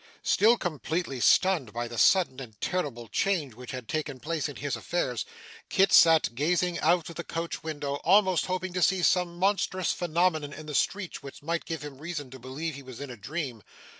Still 0.23 0.57
completely 0.57 1.19
stunned 1.19 1.73
by 1.73 1.87
the 1.87 1.99
sudden 1.99 2.39
and 2.39 2.59
terrible 2.59 3.07
change 3.07 3.53
which 3.53 3.69
had 3.69 3.87
taken 3.87 4.19
place 4.19 4.49
in 4.49 4.55
his 4.55 4.75
affairs, 4.75 5.25
Kit 5.69 5.93
sat 5.93 6.33
gazing 6.33 6.79
out 6.79 7.07
of 7.09 7.15
the 7.17 7.23
coach 7.23 7.61
window, 7.61 7.97
almost 7.97 8.47
hoping 8.47 8.73
to 8.73 8.81
see 8.81 9.03
some 9.03 9.37
monstrous 9.37 9.91
phenomenon 9.91 10.53
in 10.53 10.65
the 10.65 10.73
streets 10.73 11.21
which 11.21 11.43
might 11.43 11.65
give 11.65 11.83
him 11.83 11.99
reason 11.99 12.31
to 12.31 12.39
believe 12.39 12.73
he 12.73 12.81
was 12.81 12.99
in 12.99 13.11
a 13.11 13.15
dream. 13.15 13.61